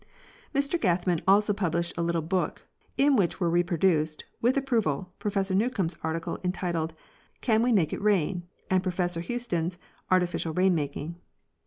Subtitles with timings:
[0.55, 2.65] Mr Gathman also published a little book
[2.97, 6.95] in which were re produced, with approval, Professor Newcombh's article entitled,
[7.41, 9.77] "Can We Make it Rain?" and Professor Houston's"
[10.09, 11.17] Artificial Rain making."